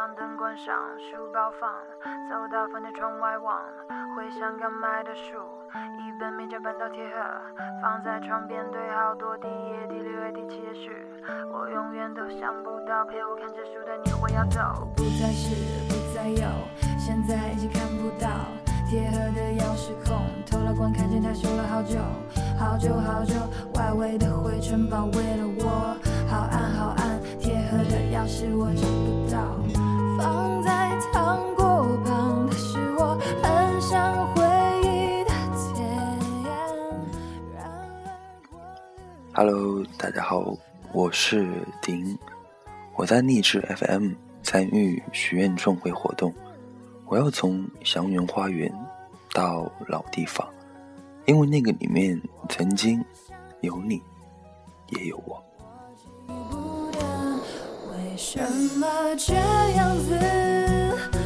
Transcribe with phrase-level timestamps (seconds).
[0.00, 1.68] 廊灯关上，书包放，
[2.26, 3.60] 走到房间窗外望，
[4.16, 5.36] 回想刚买的书，
[6.00, 7.20] 一本名叫《半岛铁盒》，
[7.82, 10.88] 放在床边堆好多第一页、第六页、第七页序，
[11.52, 14.88] 我永远都想不到陪我看这书的你会要走。
[14.96, 15.52] 不再是，
[15.84, 16.48] 不再有，
[16.96, 18.48] 现在已经看不到
[18.88, 20.16] 铁盒的钥匙孔，
[20.48, 22.00] 偷了光看见它修了好久，
[22.56, 23.36] 好久好久，
[23.76, 25.92] 外围的灰尘包围了我，
[26.24, 29.60] 好暗好暗，铁盒的钥匙我找不到，
[30.20, 34.44] 放在糖果旁的是我很想回
[34.82, 35.30] 忆的
[35.72, 35.78] 甜
[39.32, 40.54] ，Hello，大家好，
[40.92, 41.48] 我是
[41.80, 42.18] 丁，
[42.96, 44.12] 我在励志 FM
[44.42, 46.34] 参与许愿壮会活动，
[47.06, 48.70] 我要从祥源花园
[49.32, 50.46] 到老地方，
[51.24, 53.02] 因为那个里面曾经
[53.62, 54.02] 有你，
[54.88, 55.42] 也有我。
[58.20, 58.38] 为什
[58.76, 61.19] 么这样子？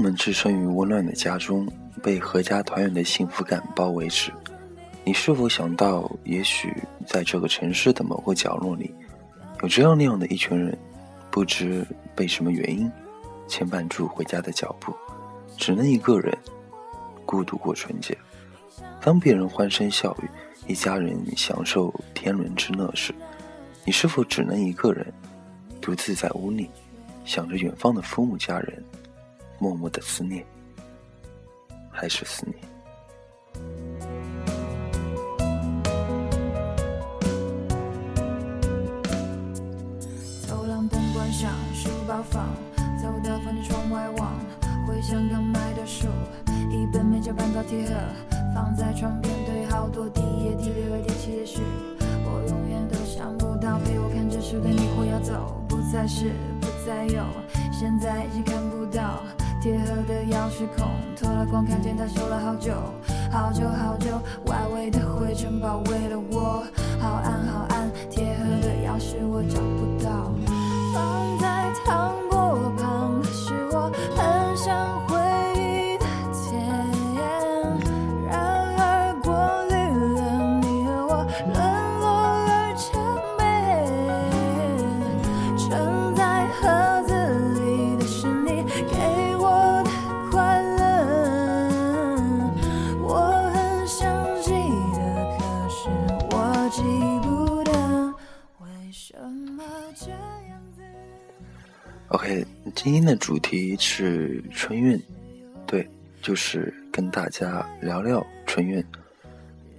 [0.00, 1.68] 我们置身于温暖的家中，
[2.02, 4.32] 被阖家团圆的幸福感包围时，
[5.04, 6.74] 你是否想到，也许
[7.06, 8.94] 在这个城市的某个角落里，
[9.60, 10.74] 有这样那样的一群人，
[11.30, 12.90] 不知被什么原因
[13.46, 14.94] 牵绊住回家的脚步，
[15.58, 16.34] 只能一个人
[17.26, 18.16] 孤独过春节。
[19.02, 20.30] 当别人欢声笑语，
[20.66, 23.14] 一家人享受天伦之乐时，
[23.84, 25.06] 你是否只能一个人
[25.78, 26.70] 独自在屋里，
[27.26, 28.82] 想着远方的父母家人？
[29.60, 30.42] 默默的思念，
[31.90, 32.58] 还是思念。
[40.48, 42.48] 走廊灯关上，书包放，
[43.02, 44.32] 走到房间窗外望，
[44.88, 46.08] 回想刚买的书，
[46.70, 47.94] 一本名叫《半岛铁盒》，
[48.54, 51.60] 放在床边堆好多第一页、第六页、第七页序。
[52.24, 56.32] 我永远都想不到陪我看这书的你会要走，不再是，
[56.62, 57.22] 不再有，
[57.70, 59.22] 现在已经看不到
[59.60, 62.72] 铁盒的钥匙孔，透了光看见它修了好久，
[63.30, 66.64] 好久好久，外围的灰尘包围了我，
[66.98, 70.32] 好暗好暗，铁盒的钥匙我找不到。
[102.82, 104.98] 今天的主题是春运，
[105.66, 105.86] 对，
[106.22, 108.82] 就是跟大家聊聊春运。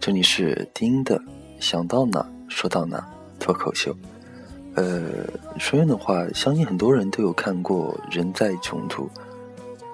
[0.00, 1.22] 这里是丁的，
[1.60, 3.96] 想到哪说到哪脱口秀。
[4.74, 5.24] 呃，
[5.60, 9.04] 春运的话，相信很多人都有看过《人在囧途》，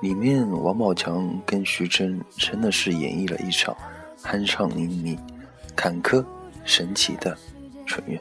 [0.00, 3.76] 里面王宝强跟徐峥真的是演绎了一场
[4.22, 5.18] 酣畅淋漓、
[5.76, 6.24] 坎坷
[6.64, 7.36] 神奇的
[7.84, 8.18] 春运。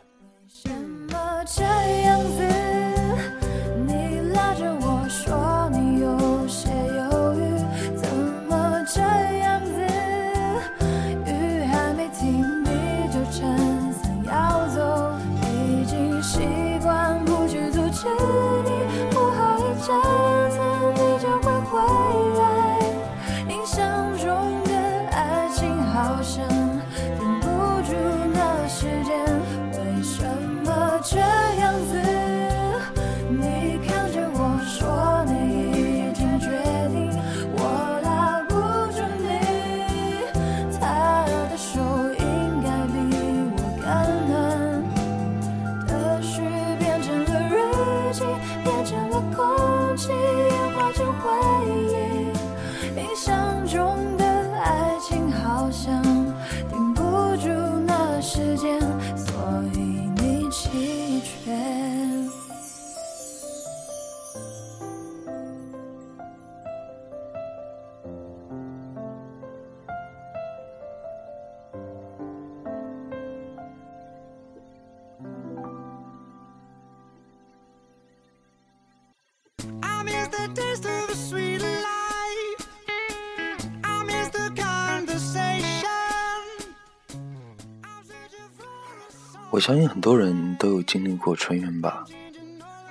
[89.51, 92.03] 我相信很多人都有经历过春运吧，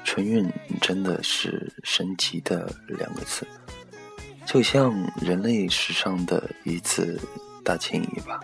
[0.05, 0.49] 春运
[0.81, 3.45] 真的是神奇的两个字，
[4.47, 7.21] 就像人类史上的一次
[7.65, 8.39] 大迁移吧。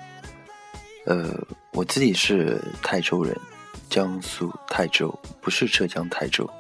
[1.07, 1.33] 呃，
[1.73, 3.35] 我自己是泰州人，
[3.89, 6.51] 江苏泰州，不是浙江台州。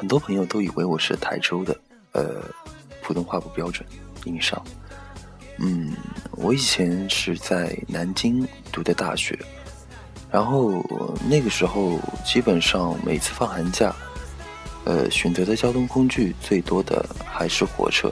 [0.00, 1.78] 很多朋友都以为我是台州的，
[2.12, 2.42] 呃，
[3.02, 3.86] 普通话不标准，
[4.24, 4.58] 硬伤。
[5.58, 5.92] 嗯，
[6.30, 9.38] 我以前是在南京读的大学。
[10.32, 10.82] 然后
[11.28, 13.94] 那个时候，基本上每次放寒假，
[14.86, 18.10] 呃，选择的交通工具最多的还是火车。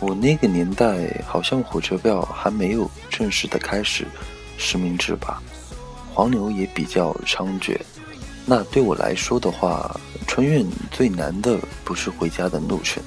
[0.00, 4.04] 我那个年代好像火车票还没有正式的开始
[4.58, 5.40] 实名制吧，
[6.12, 7.78] 黄牛也比较猖獗。
[8.48, 9.98] 那对我来说的话，
[10.28, 13.02] 春运最难的不是回家的路程，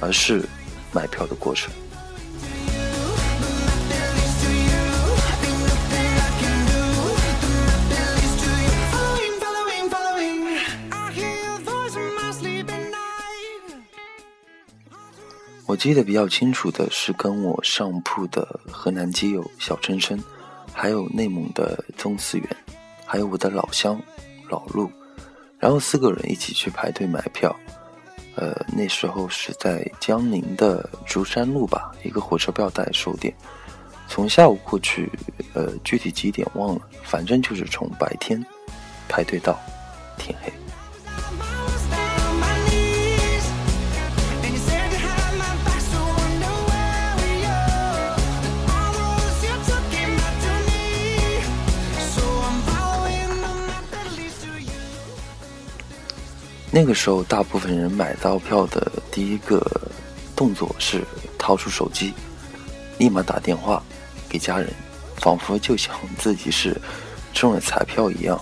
[0.00, 0.46] 而是
[0.92, 1.72] 买票的过程。
[15.64, 20.22] 我记得比较清楚的是跟我上铺的河南基友小琛琛，
[20.70, 22.46] 还有内蒙的宗思远，
[23.06, 23.98] 还有我的老乡
[24.52, 24.92] 老路，
[25.58, 27.54] 然后四个人一起去排队买票。
[28.34, 33.34] 呃，那时候是在江宁的竹山路吧，一个火车票代售店。
[34.08, 35.10] 从下午过去，
[35.54, 38.44] 呃，具体几点忘了，反正就是从白天
[39.08, 39.58] 排队到
[40.18, 40.52] 天黑。
[56.74, 59.62] 那个时候，大部分人买到票的第一个
[60.34, 61.04] 动作是
[61.38, 62.14] 掏出手机，
[62.96, 63.82] 立马打电话
[64.26, 64.72] 给家人，
[65.16, 66.74] 仿佛就像自己是
[67.34, 68.40] 中了彩票一样。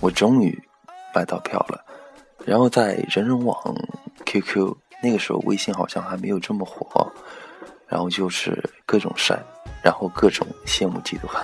[0.00, 0.60] 我终于
[1.14, 1.80] 买到票了，
[2.44, 3.56] 然后在人人网、
[4.26, 7.08] QQ，那个时候微信好像还没有这么火，
[7.86, 9.40] 然后就是各种晒，
[9.80, 11.40] 然后各种羡慕嫉妒恨。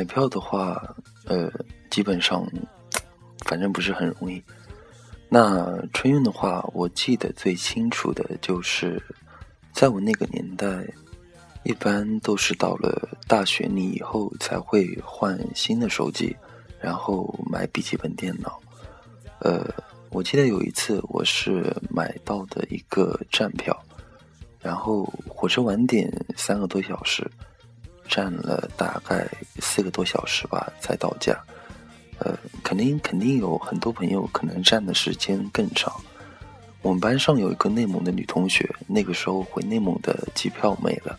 [0.00, 0.82] 买票的话，
[1.26, 1.52] 呃，
[1.90, 2.42] 基本上，
[3.44, 4.42] 反正不是很容易。
[5.28, 8.98] 那春运的话，我记得最清楚的就是，
[9.74, 10.66] 在我那个年代，
[11.64, 16.34] 一般都是到了大学里以后才会换新的手机，
[16.80, 18.58] 然后买笔记本电脑。
[19.40, 19.62] 呃，
[20.08, 23.78] 我记得有一次我是买到的一个站票，
[24.62, 27.30] 然后火车晚点三个多小时。
[28.10, 29.26] 站了大概
[29.60, 31.32] 四个多小时吧才到家。
[32.18, 35.90] 呃，肯定肯定有很多朋友可能站的时间更长。
[36.82, 41.18] 我们班上有一个内蒙的女同学，那个时候回内蒙的机票没了，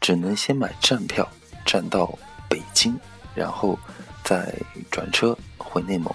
[0.00, 1.28] 只能先买站票，
[1.64, 2.16] 站到
[2.48, 2.96] 北京，
[3.34, 3.78] 然后
[4.22, 4.54] 再
[4.90, 6.14] 转车回内蒙，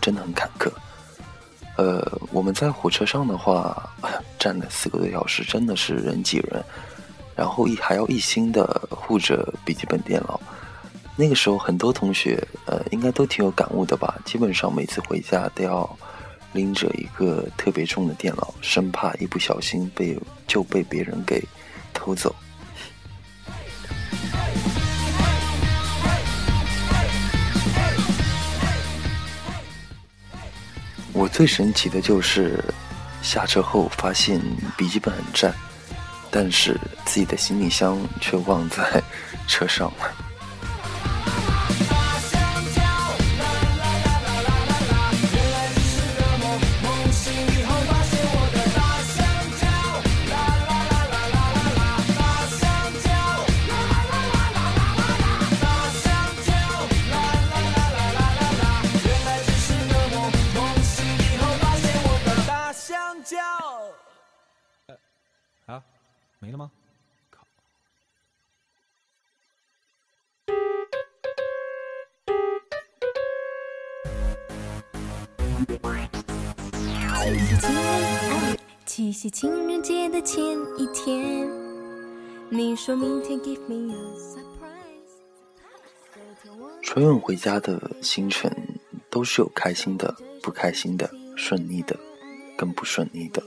[0.00, 0.70] 真的很坎坷。
[1.76, 3.88] 呃，我们在火车上的话，
[4.38, 6.64] 站了四个多小时，真的是人挤人，
[7.40, 10.38] 然后一还要一心的护着笔记本电脑。
[11.16, 14.14] 那个时候很多同学，呃，应该都挺有感悟的吧？
[14.26, 15.98] 基本上每次回家都要
[16.52, 21.42] 拎着一个特别重的电脑，生怕一不小心被就被别人给
[21.94, 22.36] 偷走。
[31.14, 32.62] 我最神奇的就是
[33.22, 34.38] 下车后发现
[34.76, 35.54] 笔记本很占，
[36.30, 39.02] 但是自己的行李箱却忘在
[39.46, 40.29] 车上了。
[78.92, 80.42] 七夕情人节的前
[80.76, 81.48] 一天，
[82.48, 85.14] 你说明天 give me a surprise。
[86.82, 88.50] 春运回家的行程
[89.08, 91.96] 都是有开心的、不开心的、顺利的、
[92.56, 93.40] 更不顺利的。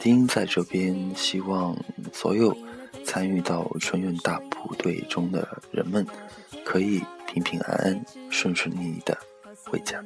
[0.00, 1.76] 丁在这边希望
[2.12, 2.52] 所有
[3.04, 6.04] 参与到春运大部队中的人们，
[6.64, 9.16] 可以平平安安、顺顺利利的
[9.62, 10.04] 回家。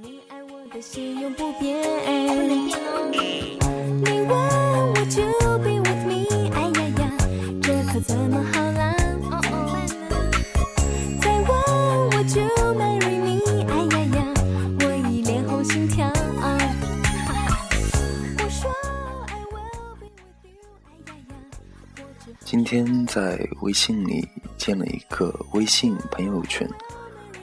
[22.75, 26.69] 天在微信里建了一个微信朋友圈，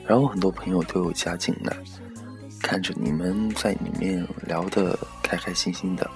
[0.06, 1.74] 然后很多朋友都有加进来，
[2.60, 6.10] 看着你们在里面聊得开开心心的，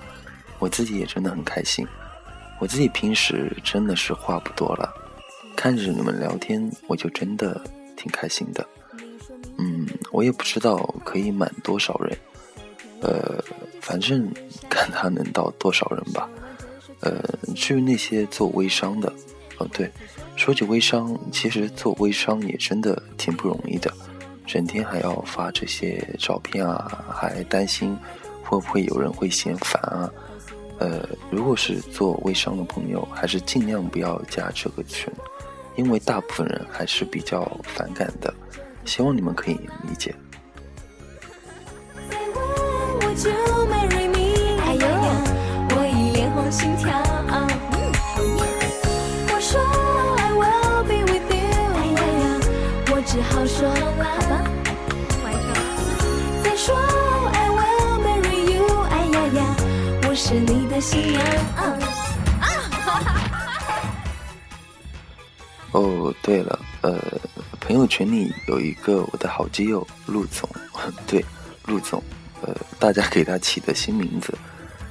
[0.58, 1.86] 我自己也真的很开心。
[2.58, 4.92] 我自己平时真的是话不多了，
[5.56, 7.58] 看着你们聊天，我就真的
[7.96, 8.66] 挺开心的。
[9.56, 12.18] 嗯，我也不知道可以满多少人，
[13.00, 13.42] 呃，
[13.80, 14.30] 反正
[14.68, 16.28] 看他能到多少人吧。
[17.00, 17.22] 呃，
[17.54, 19.12] 至于那些做微商的，
[19.58, 19.90] 哦对，
[20.34, 23.92] 说起微商，其实做微商也真的挺不容易的，
[24.46, 27.96] 整天还要发这些照片啊，还担心
[28.42, 30.10] 会不会有人会嫌烦啊。
[30.78, 35.12] 呃，如果是做微商的朋友，还是尽量不要加这个群，
[35.74, 38.32] 因为大部分人还是比较反感的，
[38.84, 40.14] 希望你们可以理解。
[53.30, 54.04] 好说好吧。
[56.42, 59.56] 再说 I will marry you，哎呀呀，
[60.08, 61.24] 我是你的新娘。
[61.56, 61.78] 啊
[65.72, 66.98] 哦，对了，呃，
[67.60, 70.48] 朋友圈里有一个我的好基友陆总，
[71.06, 71.22] 对，
[71.66, 72.02] 陆总，
[72.40, 74.32] 呃，大家给他起的新名字。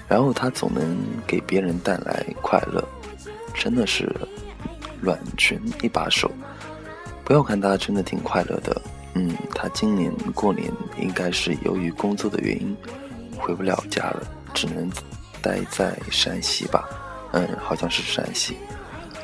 [0.08, 2.88] 然后他总能给别人带来快乐，
[3.56, 4.16] 真的是
[5.02, 6.32] 卵群一把手。
[7.26, 8.82] 不要看他真的挺快乐的，
[9.16, 12.78] 嗯，他今年过年应该是由于工作的原因
[13.36, 14.22] 回不了家了，
[14.54, 14.88] 只能
[15.42, 16.88] 待在山西吧，
[17.34, 18.56] 嗯，好像是山西。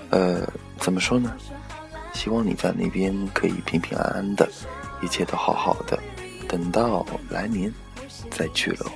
[0.10, 0.42] 呃，
[0.80, 1.32] 怎么说呢？
[2.12, 4.50] 希望你在那边可以平平安安的，
[5.02, 5.98] 一切都好好的，
[6.48, 7.72] 等到来年
[8.32, 8.92] 再聚了。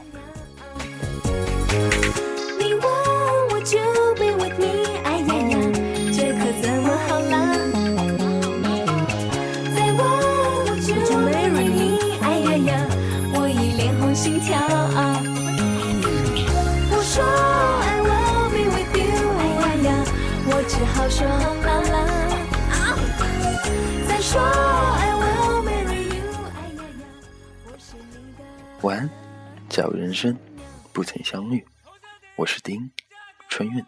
[28.81, 29.09] 晚安，
[29.67, 30.37] 假如人生
[30.93, 31.65] 不曾相遇，
[32.35, 32.91] 我是丁，
[33.49, 33.83] 春运。